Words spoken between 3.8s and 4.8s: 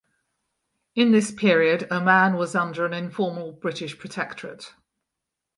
protectorate.